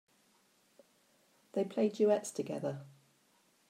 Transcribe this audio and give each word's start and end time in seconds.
They 1.51 1.63
play 1.63 1.89
duets 1.89 2.31
together. 2.31 2.87